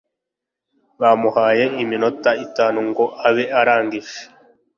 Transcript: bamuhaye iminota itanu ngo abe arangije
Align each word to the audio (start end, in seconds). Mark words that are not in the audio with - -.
bamuhaye 1.01 1.65
iminota 1.83 2.31
itanu 2.45 2.79
ngo 2.89 3.05
abe 3.27 3.43
arangije 3.59 4.17